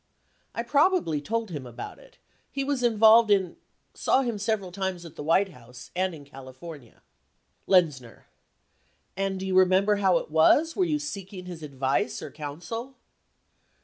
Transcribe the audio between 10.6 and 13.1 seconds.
were you seeking his advice or counsel